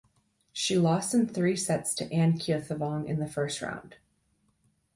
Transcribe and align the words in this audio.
She 0.51 0.79
lost 0.79 1.13
in 1.13 1.27
three 1.27 1.55
sets 1.55 1.93
to 1.93 2.11
Anne 2.11 2.39
Keothavong 2.39 3.07
in 3.07 3.19
the 3.19 3.27
first 3.27 3.61
round. 3.61 3.97